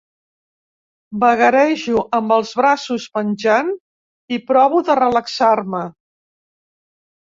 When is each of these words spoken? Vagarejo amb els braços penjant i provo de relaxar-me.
Vagarejo 1.23 2.01
amb 2.19 2.33
els 2.37 2.53
braços 2.61 3.05
penjant 3.19 3.69
i 4.39 4.43
provo 4.51 4.81
de 4.89 4.97
relaxar-me. 5.01 5.83